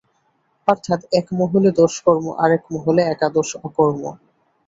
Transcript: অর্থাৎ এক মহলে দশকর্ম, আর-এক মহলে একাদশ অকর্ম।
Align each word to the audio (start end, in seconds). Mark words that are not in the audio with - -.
অর্থাৎ 0.67 0.99
এক 1.19 1.27
মহলে 1.39 1.69
দশকর্ম, 1.79 2.25
আর-এক 2.43 2.63
মহলে 2.73 3.01
একাদশ 3.05 3.49
অকর্ম। 3.61 4.01